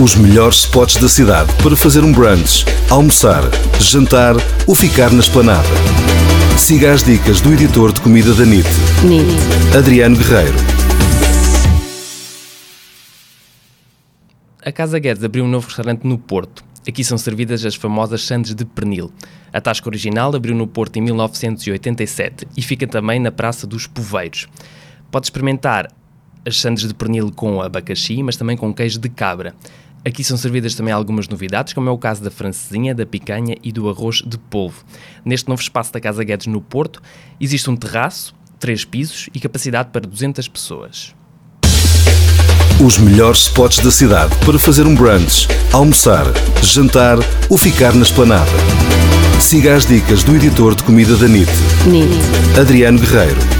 [0.00, 3.42] Os melhores spots da cidade para fazer um brunch, almoçar,
[3.80, 5.66] jantar ou ficar na esplanada.
[6.56, 8.68] Siga as dicas do editor de comida da NIT,
[9.02, 9.76] NIT.
[9.76, 10.54] Adriano Guerreiro.
[14.64, 16.62] A Casa Guedes abriu um novo restaurante no Porto.
[16.86, 19.10] Aqui são servidas as famosas sandes de pernil.
[19.52, 24.46] A tasca original abriu no Porto em 1987 e fica também na Praça dos Poveiros.
[25.10, 25.88] Pode experimentar
[26.46, 29.54] as sandes de pernil com abacaxi, mas também com queijo de cabra.
[30.04, 33.72] Aqui são servidas também algumas novidades, como é o caso da francesinha, da picanha e
[33.72, 34.84] do arroz de polvo.
[35.24, 37.02] Neste novo espaço da Casa Guedes no Porto,
[37.40, 41.14] existe um terraço, três pisos e capacidade para 200 pessoas.
[42.84, 46.26] Os melhores spots da cidade para fazer um brunch, almoçar,
[46.62, 47.18] jantar
[47.50, 48.50] ou ficar na esplanada.
[49.40, 51.50] Siga as dicas do editor de comida da NIT,
[51.86, 52.58] NIT.
[52.60, 53.57] Adriano Guerreiro.